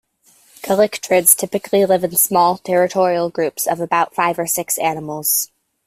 Callitrichids 0.63 1.35
typically 1.37 1.85
live 1.85 2.03
in 2.03 2.15
small, 2.15 2.57
territorial 2.57 3.29
groups 3.29 3.67
of 3.67 3.79
about 3.79 4.15
five 4.15 4.39
or 4.39 4.47
six 4.47 4.79
animals. 4.79 5.51